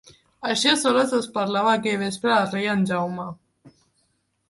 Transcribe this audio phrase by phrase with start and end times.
[0.51, 3.31] Així a soles es parlava aquell vespre el rei en Jaume.